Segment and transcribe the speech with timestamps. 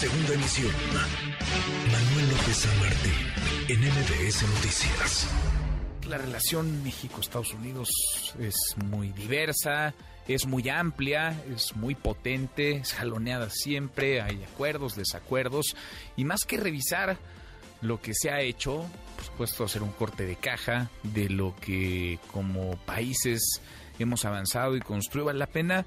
[0.00, 0.72] Segunda emisión.
[1.92, 2.72] Manuel López San
[3.68, 5.28] en MBS Noticias.
[6.08, 7.90] La relación México-Estados Unidos
[8.38, 9.92] es muy diversa,
[10.26, 15.76] es muy amplia, es muy potente, es jaloneada siempre, hay acuerdos, desacuerdos,
[16.16, 17.18] y más que revisar
[17.82, 18.86] lo que se ha hecho,
[19.16, 23.60] por supuesto hacer un corte de caja de lo que como países
[23.98, 25.84] hemos avanzado y construido, vale la pena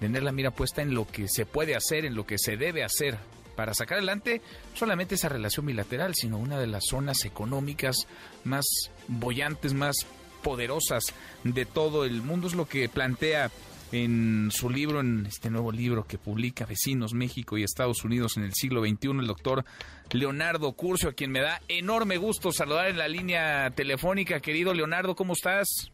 [0.00, 2.82] tener la mira puesta en lo que se puede hacer, en lo que se debe
[2.82, 3.16] hacer
[3.56, 4.42] para sacar adelante
[4.74, 8.06] solamente esa relación bilateral, sino una de las zonas económicas
[8.44, 8.66] más
[9.08, 9.96] bollantes, más
[10.42, 11.06] poderosas
[11.42, 12.46] de todo el mundo.
[12.46, 13.50] Es lo que plantea
[13.92, 18.44] en su libro, en este nuevo libro que publica Vecinos México y Estados Unidos en
[18.44, 19.64] el siglo XXI, el doctor
[20.12, 24.40] Leonardo Curcio, a quien me da enorme gusto saludar en la línea telefónica.
[24.40, 25.92] Querido Leonardo, ¿cómo estás?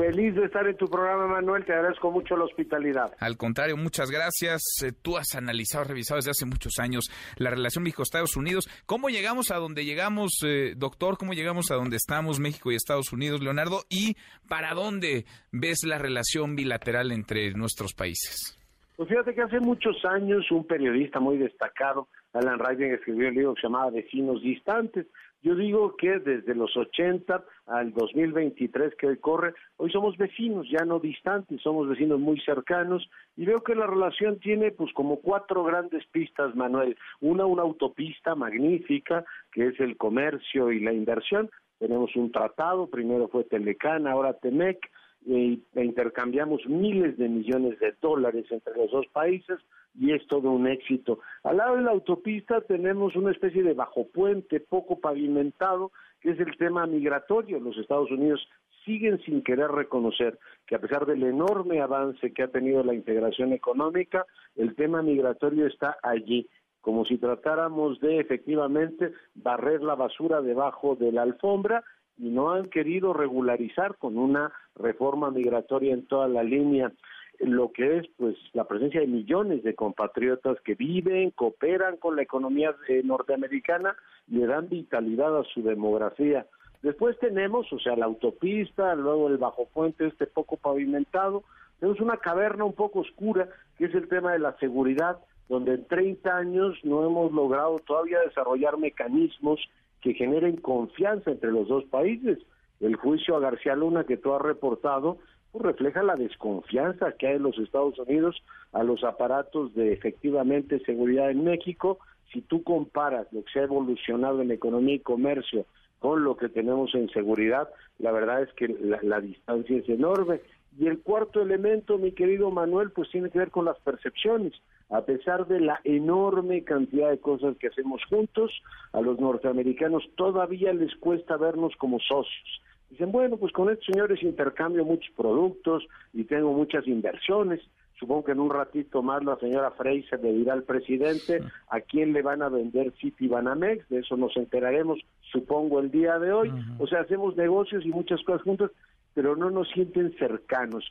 [0.00, 1.62] Feliz de estar en tu programa, Manuel.
[1.66, 3.12] Te agradezco mucho la hospitalidad.
[3.18, 4.62] Al contrario, muchas gracias.
[4.82, 8.66] Eh, tú has analizado, revisado desde hace muchos años la relación México-Estados Unidos.
[8.86, 11.18] ¿Cómo llegamos a donde llegamos, eh, doctor?
[11.18, 13.82] ¿Cómo llegamos a donde estamos México y Estados Unidos, Leonardo?
[13.90, 14.16] ¿Y
[14.48, 18.56] para dónde ves la relación bilateral entre nuestros países?
[18.96, 23.54] Pues fíjate que hace muchos años un periodista muy destacado, Alan Ryden, escribió un libro
[23.54, 25.06] que se llamaba Vecinos Distantes.
[25.42, 30.84] Yo digo que desde los 80 al 2023 que hoy corre, hoy somos vecinos, ya
[30.84, 35.64] no distantes, somos vecinos muy cercanos y veo que la relación tiene pues como cuatro
[35.64, 36.96] grandes pistas, Manuel.
[37.20, 41.48] Una, una autopista magnífica que es el comercio y la inversión.
[41.78, 44.90] Tenemos un tratado, primero fue Telecán, ahora Temec,
[45.24, 49.58] y intercambiamos miles de millones de dólares entre los dos países
[49.98, 51.20] y es todo un éxito.
[51.42, 56.40] Al lado de la autopista tenemos una especie de bajo puente poco pavimentado, que es
[56.40, 57.58] el tema migratorio.
[57.60, 58.46] Los Estados Unidos
[58.84, 63.52] siguen sin querer reconocer que a pesar del enorme avance que ha tenido la integración
[63.52, 66.48] económica, el tema migratorio está allí,
[66.80, 71.84] como si tratáramos de efectivamente barrer la basura debajo de la alfombra
[72.16, 76.92] y no han querido regularizar con una reforma migratoria en toda la línea
[77.40, 82.22] lo que es pues la presencia de millones de compatriotas que viven, cooperan con la
[82.22, 83.96] economía eh, norteamericana
[84.28, 86.46] le dan vitalidad a su demografía.
[86.82, 91.44] Después tenemos, o sea, la autopista, luego el bajo puente este poco pavimentado,
[91.78, 95.18] tenemos una caverna un poco oscura, que es el tema de la seguridad,
[95.48, 99.60] donde en 30 años no hemos logrado todavía desarrollar mecanismos
[100.00, 102.38] que generen confianza entre los dos países.
[102.80, 105.18] El juicio a García Luna que tú has reportado
[105.54, 111.30] refleja la desconfianza que hay en los Estados Unidos a los aparatos de efectivamente seguridad
[111.30, 111.98] en México.
[112.32, 115.66] Si tú comparas lo que se ha evolucionado en economía y comercio
[115.98, 117.68] con lo que tenemos en seguridad,
[117.98, 120.40] la verdad es que la, la distancia es enorme.
[120.78, 124.52] Y el cuarto elemento, mi querido Manuel, pues tiene que ver con las percepciones.
[124.88, 128.52] A pesar de la enorme cantidad de cosas que hacemos juntos,
[128.92, 134.22] a los norteamericanos todavía les cuesta vernos como socios Dicen, bueno, pues con estos señores
[134.22, 137.60] intercambio muchos productos y tengo muchas inversiones.
[138.00, 142.12] Supongo que en un ratito más la señora Fraser le dirá al presidente a quién
[142.14, 144.98] le van a vender City Banamex, de eso nos enteraremos,
[145.30, 146.50] supongo, el día de hoy.
[146.78, 148.70] O sea, hacemos negocios y muchas cosas juntos,
[149.12, 150.90] pero no nos sienten cercanos.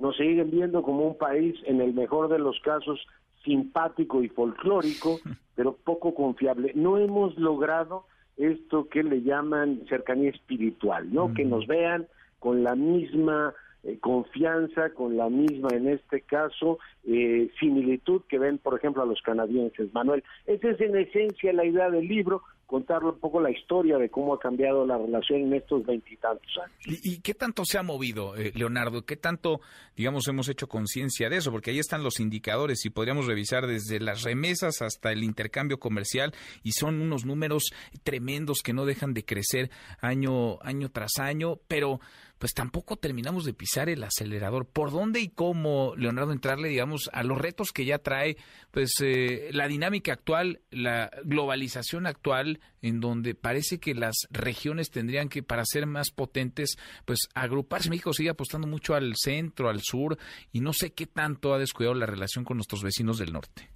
[0.00, 3.00] Nos siguen viendo como un país, en el mejor de los casos,
[3.44, 5.20] simpático y folclórico,
[5.54, 6.72] pero poco confiable.
[6.74, 8.06] No hemos logrado
[8.38, 11.34] esto que le llaman cercanía espiritual, ¿no?
[11.34, 12.06] Que nos vean
[12.38, 13.52] con la misma
[13.88, 19.06] eh, confianza, con la misma, en este caso, eh, similitud que ven, por ejemplo, a
[19.06, 19.92] los canadienses.
[19.94, 24.10] Manuel, esa es en esencia la idea del libro, contarle un poco la historia de
[24.10, 27.00] cómo ha cambiado la relación en estos veintitantos años.
[27.02, 29.06] ¿Y, qué tanto se ha movido, eh, Leonardo?
[29.06, 29.62] ¿Qué tanto,
[29.96, 31.50] digamos, hemos hecho conciencia de eso?
[31.50, 36.34] Porque ahí están los indicadores y podríamos revisar desde las remesas hasta el intercambio comercial
[36.62, 37.72] y son unos números
[38.02, 39.70] tremendos que no dejan de crecer
[40.02, 42.00] año, año tras año, pero
[42.38, 44.66] pues tampoco terminamos de pisar el acelerador.
[44.66, 48.36] ¿Por dónde y cómo, Leonardo, entrarle, digamos, a los retos que ya trae
[48.70, 55.28] pues eh, la dinámica actual, la globalización actual, en donde parece que las regiones tendrían
[55.28, 57.90] que, para ser más potentes, pues agruparse.
[57.90, 60.18] México sigue apostando mucho al centro, al sur,
[60.52, 63.70] y no sé qué tanto ha descuidado la relación con nuestros vecinos del norte.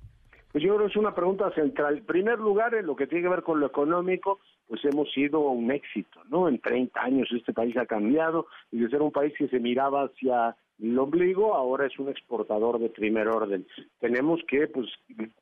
[0.52, 1.98] Pues yo creo que es una pregunta central.
[1.98, 4.38] En primer lugar, en lo que tiene que ver con lo económico,
[4.68, 6.46] pues hemos sido un éxito, ¿no?
[6.46, 10.04] En 30 años este país ha cambiado y de ser un país que se miraba
[10.04, 13.64] hacia el ombligo, ahora es un exportador de primer orden.
[14.00, 14.88] Tenemos que, pues,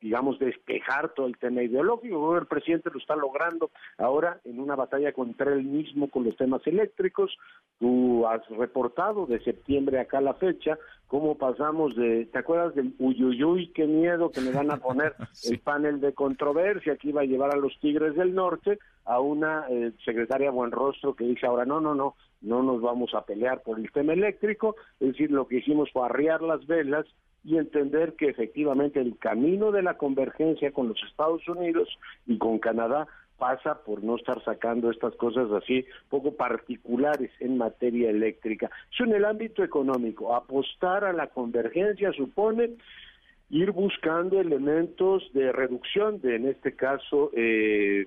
[0.01, 2.37] digamos, despejar todo el tema ideológico.
[2.37, 6.67] El presidente lo está logrando ahora en una batalla contra él mismo con los temas
[6.67, 7.37] eléctricos.
[7.79, 12.95] Tú has reportado de septiembre acá a la fecha, cómo pasamos de, ¿te acuerdas del
[12.99, 15.15] uyuyuy, qué miedo que me van a poner
[15.51, 19.67] el panel de controversia que iba a llevar a los Tigres del Norte a una
[19.69, 23.63] eh, secretaria buen rostro que dice ahora no, no, no, no nos vamos a pelear
[23.63, 27.07] por el tema eléctrico, es decir, lo que hicimos fue arriar las velas
[27.45, 31.89] y entender que efectivamente el camino de la convergencia con los Estados Unidos
[32.27, 33.09] y con Canadá
[33.39, 38.71] pasa por no estar sacando estas cosas así poco particulares en materia eléctrica.
[38.93, 42.73] Eso en el ámbito económico, apostar a la convergencia supone
[43.49, 48.07] ir buscando elementos de reducción de, en este caso, eh,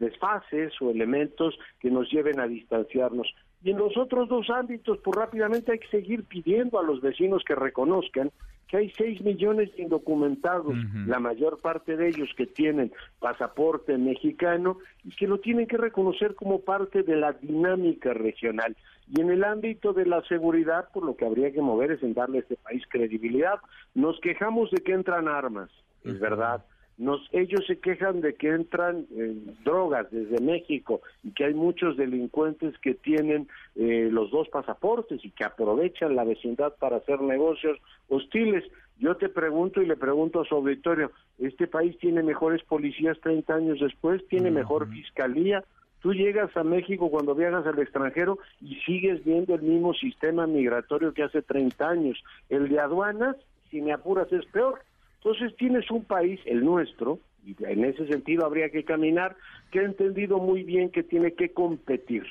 [0.00, 3.32] desfases o elementos que nos lleven a distanciarnos.
[3.62, 7.44] Y en los otros dos ámbitos, pues rápidamente hay que seguir pidiendo a los vecinos
[7.46, 8.32] que reconozcan
[8.66, 14.78] que hay 6 millones de indocumentados, la mayor parte de ellos que tienen pasaporte mexicano
[15.02, 18.76] y que lo tienen que reconocer como parte de la dinámica regional.
[19.08, 22.14] Y en el ámbito de la seguridad, por lo que habría que mover es en
[22.14, 23.58] darle a este país credibilidad.
[23.94, 25.68] Nos quejamos de que entran armas,
[26.04, 26.64] es verdad
[27.00, 31.96] nos, ellos se quejan de que entran eh, drogas desde México y que hay muchos
[31.96, 37.78] delincuentes que tienen eh, los dos pasaportes y que aprovechan la vecindad para hacer negocios
[38.10, 38.64] hostiles.
[38.98, 43.54] Yo te pregunto y le pregunto a su auditorio, ¿este país tiene mejores policías 30
[43.54, 44.22] años después?
[44.28, 45.64] ¿Tiene mejor fiscalía?
[46.00, 51.14] Tú llegas a México cuando viajas al extranjero y sigues viendo el mismo sistema migratorio
[51.14, 52.22] que hace 30 años.
[52.50, 53.36] El de aduanas,
[53.70, 54.80] si me apuras, es peor
[55.22, 59.36] entonces tienes un país, el nuestro, y en ese sentido habría que caminar,
[59.70, 62.24] que ha entendido muy bien que tiene que competir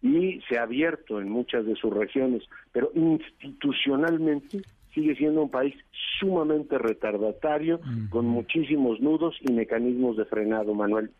[0.00, 4.60] y se ha abierto en muchas de sus regiones, pero institucionalmente
[4.94, 5.74] sigue siendo un país
[6.20, 11.10] sumamente retardatario, con muchísimos nudos y mecanismos de frenado, Manuel.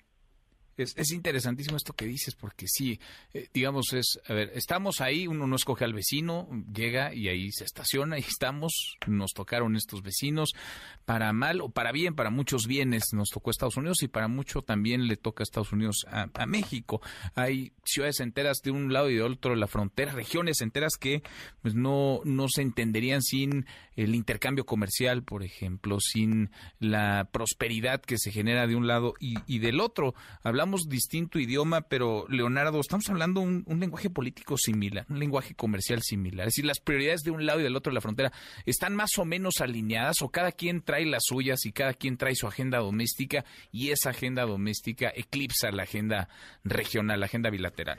[0.77, 3.01] Es, es, interesantísimo esto que dices, porque sí,
[3.33, 7.51] eh, digamos, es, a ver, estamos ahí, uno no escoge al vecino, llega y ahí
[7.53, 10.53] se estaciona y estamos, nos tocaron estos vecinos,
[11.05, 14.63] para mal o para bien, para muchos bienes nos tocó Estados Unidos y para mucho
[14.63, 17.01] también le toca a Estados Unidos a, México.
[17.35, 21.23] Hay ciudades enteras de un lado y de otro de la frontera, regiones enteras que
[21.63, 28.19] pues no, no se entenderían sin el intercambio comercial, por ejemplo, sin la prosperidad que
[28.19, 30.15] se genera de un lado y, y del otro.
[30.43, 36.03] Hablamos distinto idioma, pero Leonardo, estamos hablando un, un lenguaje político similar, un lenguaje comercial
[36.03, 36.47] similar.
[36.47, 38.33] Es decir, las prioridades de un lado y del otro de la frontera
[38.65, 42.35] están más o menos alineadas o cada quien trae las suyas y cada quien trae
[42.35, 46.29] su agenda doméstica y esa agenda doméstica eclipsa la agenda
[46.65, 47.99] regional, la agenda bilateral.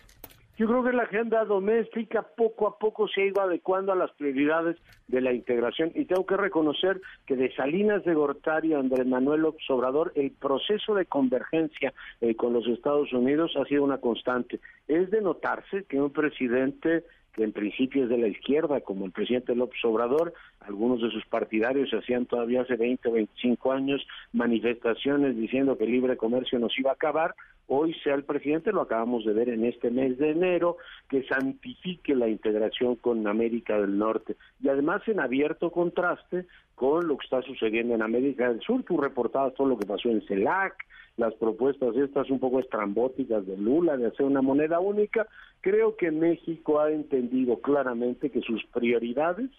[0.58, 4.10] Yo creo que la agenda doméstica poco a poco se ha ido adecuando a las
[4.14, 4.76] prioridades
[5.08, 9.42] de la integración y tengo que reconocer que de Salinas de Gortari a Andrés Manuel
[9.42, 14.60] López Obrador el proceso de convergencia eh, con los Estados Unidos ha sido una constante.
[14.88, 19.12] Es de notarse que un presidente que en principio es de la izquierda, como el
[19.12, 25.38] presidente López Obrador, algunos de sus partidarios hacían todavía hace 20 o 25 años manifestaciones
[25.38, 27.36] diciendo que el libre comercio nos iba a acabar,
[27.68, 30.78] hoy sea el presidente, lo acabamos de ver en este mes de enero,
[31.10, 37.18] que santifique la integración con América del Norte y además en abierto contraste con lo
[37.18, 38.84] que está sucediendo en América del Sur.
[38.84, 40.76] Tú reportabas todo lo que pasó en CELAC,
[41.18, 45.28] las propuestas estas un poco estrambóticas de Lula de hacer una moneda única.
[45.62, 49.50] Creo que México ha entendido claramente que sus prioridades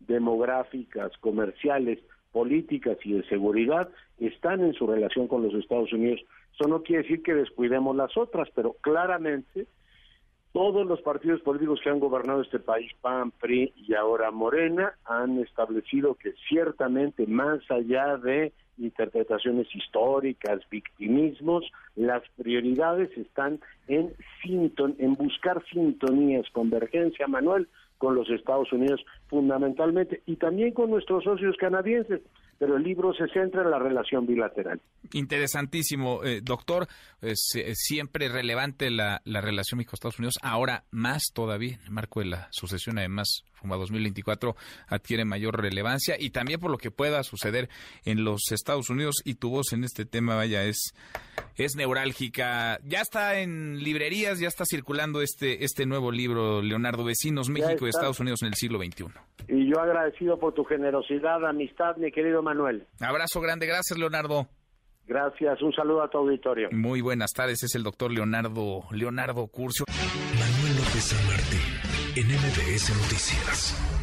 [0.00, 1.98] demográficas, comerciales,
[2.32, 3.88] políticas y de seguridad
[4.18, 6.20] están en su relación con los Estados Unidos.
[6.54, 9.66] Eso no quiere decir que descuidemos las otras, pero claramente
[10.52, 15.38] todos los partidos políticos que han gobernado este país, PAN, PRI y ahora Morena, han
[15.38, 25.62] establecido que ciertamente más allá de interpretaciones históricas, victimismos, las prioridades están en, en buscar
[25.70, 32.20] sintonías, convergencia, Manuel, con los Estados Unidos fundamentalmente y también con nuestros socios canadienses
[32.58, 34.80] pero el libro se centra en la relación bilateral.
[35.12, 36.88] Interesantísimo, eh, doctor.
[37.20, 42.26] Es, siempre relevante la, la relación México-Estados Unidos, ahora más todavía, en el marco de
[42.26, 44.54] la sucesión, además, FUMA 2024
[44.86, 47.68] adquiere mayor relevancia y también por lo que pueda suceder
[48.04, 50.94] en los Estados Unidos y tu voz en este tema, vaya, es,
[51.56, 52.78] es neurálgica.
[52.84, 57.90] Ya está en librerías, ya está circulando este, este nuevo libro, Leonardo Vecinos, México y
[57.90, 59.06] Estados Unidos en el siglo XXI.
[59.48, 62.86] Y yo agradecido por tu generosidad, amistad, mi querido Manuel.
[63.00, 64.48] Abrazo grande, gracias Leonardo.
[65.06, 66.68] Gracias, un saludo a tu auditorio.
[66.72, 69.84] Muy buenas tardes, es el doctor Leonardo, Leonardo Curcio.
[69.88, 71.60] Manuel López San Martín,
[72.16, 73.95] en MBS Noticias.